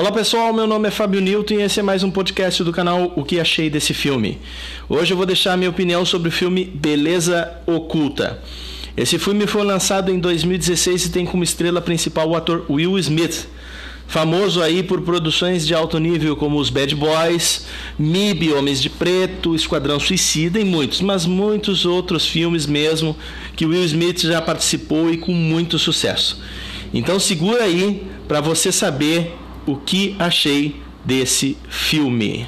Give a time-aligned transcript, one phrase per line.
[0.00, 3.12] Olá pessoal, meu nome é Fábio Newton e esse é mais um podcast do canal
[3.16, 4.38] O que achei desse filme.
[4.88, 8.42] Hoje eu vou deixar a minha opinião sobre o filme Beleza Oculta.
[8.96, 13.46] Esse filme foi lançado em 2016 e tem como estrela principal o ator Will Smith,
[14.06, 17.66] famoso aí por produções de alto nível como os Bad Boys,
[17.98, 23.14] MIB, Homens de Preto, Esquadrão Suicida e muitos, mas muitos outros filmes mesmo
[23.54, 26.40] que Will Smith já participou e com muito sucesso.
[26.94, 29.36] Então segura aí para você saber
[29.70, 32.46] o que achei desse filme.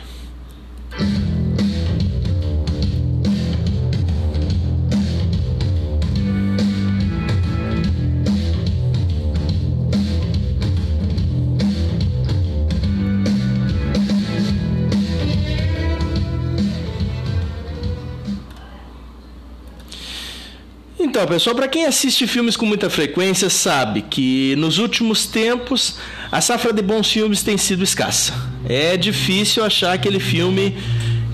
[21.13, 25.97] Então, pessoal, para quem assiste filmes com muita frequência, sabe que nos últimos tempos
[26.31, 28.33] a safra de bons filmes tem sido escassa.
[28.67, 30.75] É difícil achar aquele filme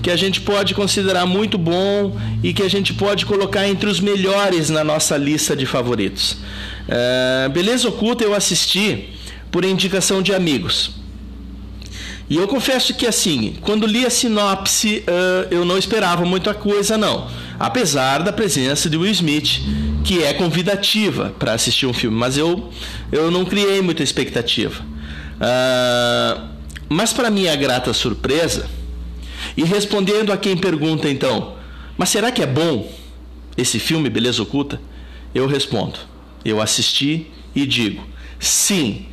[0.03, 4.01] que a gente pode considerar muito bom e que a gente pode colocar entre os
[4.01, 6.33] melhores na nossa lista de favoritos.
[6.33, 9.11] Uh, Beleza Oculta eu assisti
[9.49, 10.91] por indicação de amigos.
[12.29, 16.97] E eu confesso que assim, quando li a sinopse, uh, eu não esperava muita coisa
[16.97, 19.61] não apesar da presença de Will Smith,
[20.03, 22.71] que é convidativa para assistir um filme, mas eu,
[23.11, 24.81] eu não criei muita expectativa.
[24.81, 26.47] Uh,
[26.87, 28.69] mas para minha grata surpresa,
[29.57, 31.55] e respondendo a quem pergunta então,
[31.97, 32.89] mas será que é bom
[33.57, 34.81] esse filme Beleza Oculta?
[35.35, 35.99] Eu respondo,
[36.43, 38.07] eu assisti e digo,
[38.39, 39.07] sim,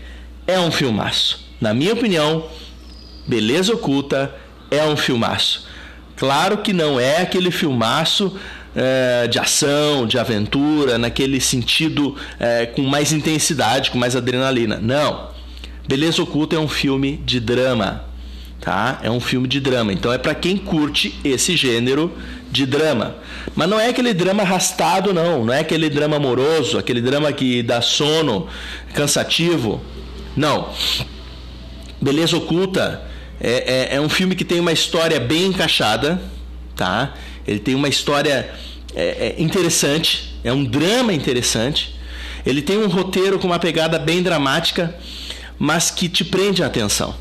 [0.47, 1.45] é um filmaço.
[1.61, 2.47] Na minha opinião,
[3.27, 4.35] Beleza Oculta
[4.71, 5.66] é um filmaço.
[6.17, 8.35] Claro que não é aquele filmaço
[8.75, 14.79] é, de ação, de aventura, naquele sentido é, com mais intensidade, com mais adrenalina.
[14.81, 15.29] Não.
[15.87, 18.05] Beleza Oculta é um filme de drama,
[18.61, 18.99] tá?
[19.03, 19.93] É um filme de drama.
[19.93, 22.13] Então é para quem curte esse gênero
[22.51, 23.17] de drama.
[23.55, 25.45] Mas não é aquele drama arrastado, não.
[25.45, 28.49] Não é aquele drama amoroso, aquele drama que dá sono,
[28.93, 29.81] cansativo.
[30.37, 30.71] Não.
[32.01, 33.03] Beleza Oculta
[33.41, 36.21] é, é, é, um filme que tem uma história bem encaixada,
[36.75, 37.15] tá?
[37.47, 38.51] Ele tem uma história
[38.95, 41.95] é, é, interessante, é um drama interessante.
[42.45, 44.95] Ele tem um roteiro com uma pegada bem dramática,
[45.59, 47.15] mas que te prende a atenção.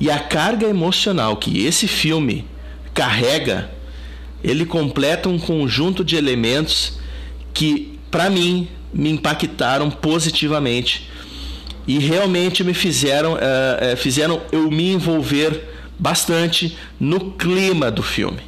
[0.00, 2.44] E a carga emocional que esse filme
[2.92, 3.70] carrega,
[4.42, 6.98] ele completa um conjunto de elementos
[7.52, 11.10] que, para mim, me impactaram positivamente
[11.86, 15.62] e realmente me fizeram, uh, fizeram eu me envolver
[15.98, 18.40] bastante no clima do filme.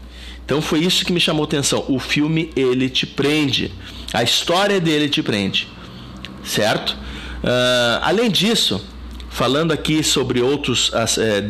[0.45, 1.85] Então foi isso que me chamou atenção.
[1.89, 3.73] O filme ele te prende,
[4.13, 5.69] a história dele te prende,
[6.45, 6.91] certo?
[7.43, 8.85] Uh, além disso,
[9.29, 11.43] falando aqui sobre outros uh,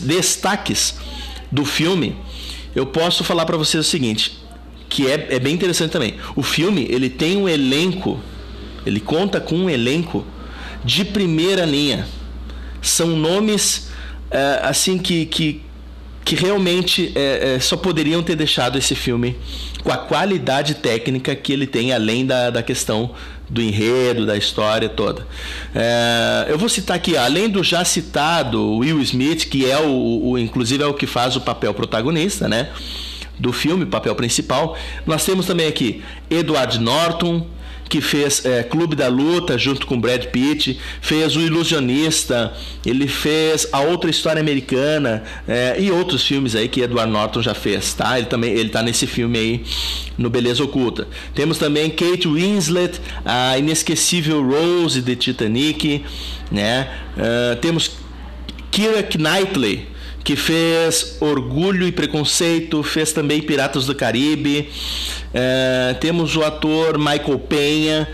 [0.00, 0.96] destaques
[1.52, 2.16] do filme,
[2.74, 4.36] eu posso falar para vocês o seguinte,
[4.88, 6.16] que é, é bem interessante também.
[6.34, 8.18] O filme ele tem um elenco,
[8.84, 10.26] ele conta com um elenco
[10.84, 12.06] de primeira linha.
[12.82, 13.88] São nomes
[14.30, 15.62] é, assim que, que,
[16.24, 19.36] que realmente é, é, só poderiam ter deixado esse filme
[19.82, 23.12] com a qualidade técnica que ele tem, além da, da questão
[23.48, 25.26] do enredo, da história toda.
[25.74, 30.38] É, eu vou citar aqui, além do já citado Will Smith, que é o, o,
[30.38, 32.70] inclusive é o que faz o papel protagonista, né?
[33.38, 34.76] Do filme, papel principal.
[35.06, 37.46] Nós temos também aqui Edward Norton,
[37.94, 42.52] que fez é, Clube da Luta junto com Brad Pitt, fez O Ilusionista,
[42.84, 47.54] ele fez A Outra História Americana é, e outros filmes aí que Edward Norton já
[47.54, 48.18] fez, tá?
[48.18, 49.64] Ele também ele tá nesse filme aí
[50.18, 51.06] no Beleza Oculta.
[51.36, 56.04] Temos também Kate Winslet, a inesquecível Rose de Titanic,
[56.50, 56.88] né?
[57.16, 57.92] Uh, temos
[58.72, 59.86] Keira Knightley,
[60.24, 64.70] que fez Orgulho e Preconceito, fez também Piratas do Caribe.
[65.34, 68.08] É, temos o ator Michael Penha,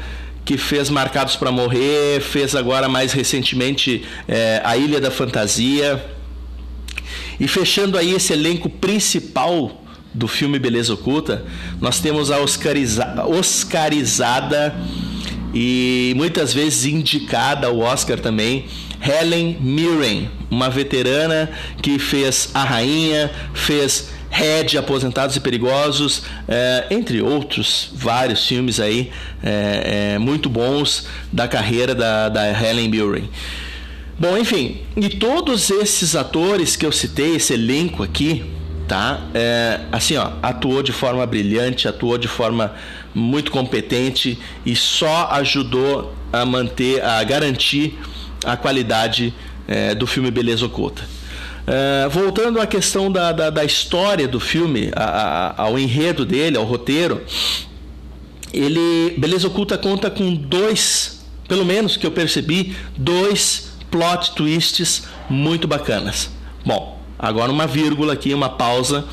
[0.45, 6.05] que fez Marcados para Morrer, fez agora mais recentemente é, A Ilha da Fantasia.
[7.39, 11.45] E fechando aí esse elenco principal do filme Beleza Oculta,
[11.81, 14.75] nós temos a Oscariza Oscarizada
[15.55, 18.67] e muitas vezes indicada ao Oscar também,
[19.01, 21.51] Helen Mirren, uma veterana
[21.83, 29.11] que fez A Rainha, fez Red, Aposentados e Perigosos, é, entre outros vários filmes aí
[29.43, 33.29] é, é, muito bons da carreira da, da Helen Mirren.
[34.19, 38.45] Bom, enfim, e todos esses atores que eu citei, esse elenco aqui,
[38.87, 39.21] tá?
[39.33, 42.75] É, assim, ó, atuou de forma brilhante, atuou de forma
[43.15, 47.99] muito competente e só ajudou a manter, a garantir
[48.45, 49.35] a qualidade
[49.67, 51.03] é, do filme Beleza Oculta.
[51.61, 56.57] Uh, voltando à questão da, da, da história do filme, a, a, ao enredo dele,
[56.57, 57.23] ao roteiro,
[58.53, 65.69] ele Beleza Oculta conta com dois, pelo menos que eu percebi, dois plot twists muito
[65.69, 66.31] bacanas.
[66.65, 69.05] Bom, agora uma vírgula aqui, uma pausa.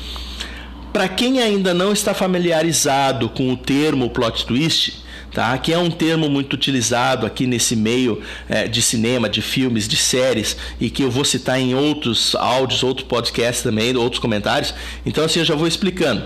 [0.92, 5.56] Para quem ainda não está familiarizado com o termo plot twist, tá?
[5.58, 9.96] que é um termo muito utilizado aqui nesse meio é, de cinema, de filmes, de
[9.96, 14.74] séries, e que eu vou citar em outros áudios, outros podcasts também, outros comentários.
[15.04, 16.24] Então, assim, eu já vou explicando.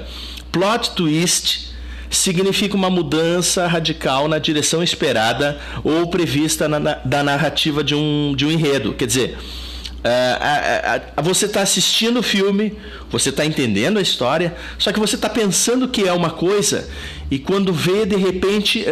[0.50, 1.72] Plot twist
[2.08, 8.34] significa uma mudança radical na direção esperada ou prevista na, na, da narrativa de um,
[8.36, 8.92] de um enredo.
[8.92, 9.38] Quer dizer,
[10.04, 12.76] uh, você está assistindo o filme,
[13.10, 16.88] você está entendendo a história, só que você está pensando que é uma coisa
[17.30, 18.84] e quando vê, de repente,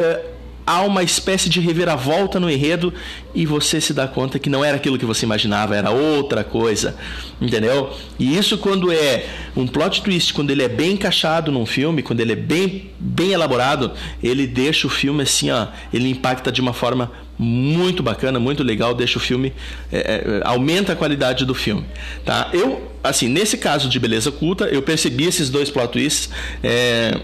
[0.71, 2.95] há uma espécie de reviravolta no enredo
[3.35, 6.95] e você se dá conta que não era aquilo que você imaginava, era outra coisa,
[7.41, 7.93] entendeu?
[8.21, 9.27] E isso quando é
[9.57, 13.33] um plot twist, quando ele é bem encaixado num filme, quando ele é bem, bem
[13.33, 13.91] elaborado,
[14.23, 18.95] ele deixa o filme assim, ó, ele impacta de uma forma muito bacana, muito legal,
[18.95, 19.53] deixa o filme,
[19.91, 21.85] é, é, aumenta a qualidade do filme,
[22.25, 22.49] tá?
[22.53, 26.31] Eu, assim, nesse caso de Beleza Culta, eu percebi esses dois plot twists,
[26.63, 27.19] é,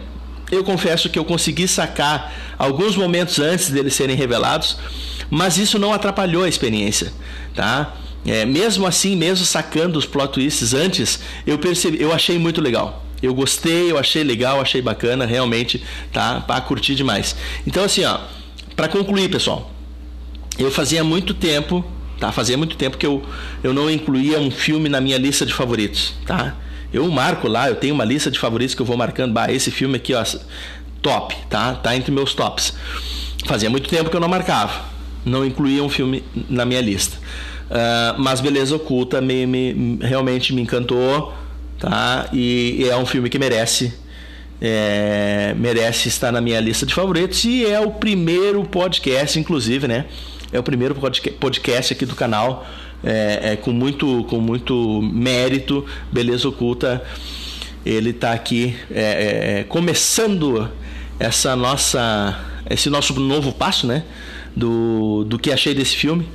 [0.51, 4.79] eu confesso que eu consegui sacar alguns momentos antes deles serem revelados,
[5.29, 7.13] mas isso não atrapalhou a experiência,
[7.55, 7.95] tá?
[8.25, 13.05] É, mesmo assim, mesmo sacando os plot twists antes, eu percebi, eu achei muito legal.
[13.23, 15.83] Eu gostei, eu achei legal, achei bacana, realmente,
[16.13, 16.41] tá?
[16.41, 17.35] Para curtir demais.
[17.67, 18.21] Então assim, ó,
[18.75, 19.71] para concluir, pessoal,
[20.59, 21.85] eu fazia muito tempo,
[22.19, 22.33] tá?
[22.33, 23.25] Fazia muito tempo que eu,
[23.63, 26.57] eu não incluía um filme na minha lista de favoritos, tá?
[26.97, 29.33] Eu marco lá, eu tenho uma lista de favoritos que eu vou marcando.
[29.33, 30.25] Bah, esse filme aqui, ó,
[31.03, 31.75] top, tá?
[31.75, 32.73] Tá entre meus tops.
[33.45, 34.87] Fazia muito tempo que eu não marcava,
[35.25, 37.19] não incluía um filme na minha lista.
[37.67, 41.35] Uh, mas Beleza Oculta me, me, realmente me encantou,
[41.79, 42.29] tá?
[42.33, 43.93] E, e é um filme que merece
[44.59, 50.07] é, merece estar na minha lista de favoritos e é o primeiro podcast, inclusive, né?
[50.51, 52.67] É o primeiro podcast aqui do canal
[53.05, 57.03] é, é, com, muito, com muito mérito, Beleza Oculta.
[57.85, 60.69] Ele está aqui é, é, é, começando
[61.19, 62.39] essa nossa,
[62.69, 64.05] esse nosso novo passo, né?
[64.57, 66.27] Do, do que achei desse filme,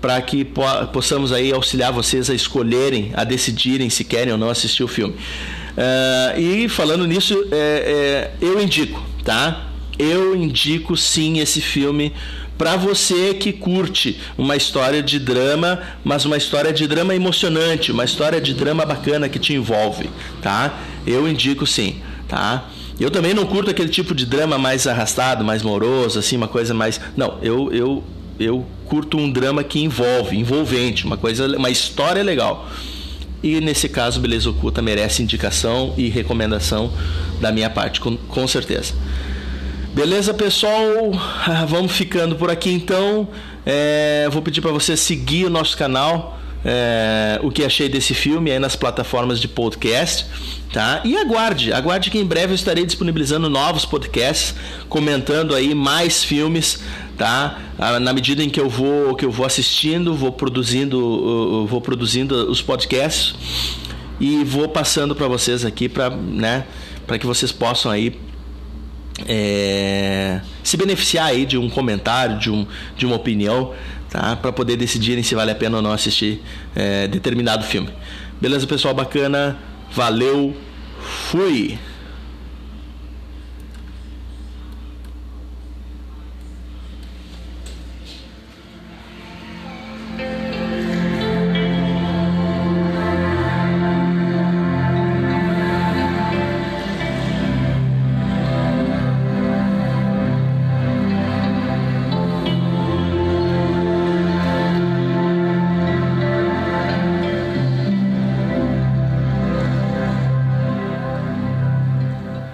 [0.00, 4.48] para que po possamos aí auxiliar vocês a escolherem, a decidirem se querem ou não
[4.48, 5.14] assistir o filme.
[5.14, 9.68] Uh, e falando nisso, é, é, eu indico, tá?
[9.98, 12.12] Eu indico sim esse filme
[12.58, 18.04] para você que curte uma história de drama, mas uma história de drama emocionante, uma
[18.04, 20.08] história de drama bacana que te envolve,
[20.42, 20.78] tá?
[21.06, 22.68] Eu indico sim, tá?
[22.98, 26.72] Eu também não curto aquele tipo de drama mais arrastado, mais moroso, assim, uma coisa
[26.72, 26.98] mais.
[27.16, 28.04] Não, eu eu
[28.38, 32.68] eu curto um drama que envolve, envolvente, uma coisa, uma história legal.
[33.42, 36.92] E nesse caso, Beleza Oculta merece indicação e recomendação
[37.40, 38.94] da minha parte, com, com certeza.
[39.96, 41.10] Beleza, pessoal?
[41.66, 43.26] Vamos ficando por aqui então.
[43.64, 46.38] É, vou pedir para você seguir o nosso canal.
[46.62, 50.26] É, o que achei desse filme aí nas plataformas de podcast,
[50.70, 51.00] tá?
[51.02, 54.54] E aguarde, aguarde que em breve eu estarei disponibilizando novos podcasts,
[54.86, 56.80] comentando aí mais filmes,
[57.16, 57.58] tá?
[57.78, 62.50] Ah, na medida em que eu vou que eu vou assistindo, vou produzindo, vou produzindo
[62.50, 63.34] os podcasts
[64.20, 66.66] e vou passando para vocês aqui para, né,
[67.06, 68.25] para que vocês possam aí
[69.28, 72.66] é, se beneficiar aí de um comentário, de, um,
[72.96, 73.72] de uma opinião,
[74.10, 74.36] tá?
[74.36, 76.42] para poder decidirem se vale a pena ou não assistir
[76.74, 77.90] é, determinado filme.
[78.40, 78.94] Beleza, pessoal?
[78.94, 79.56] Bacana.
[79.92, 80.56] Valeu.
[81.30, 81.78] Fui.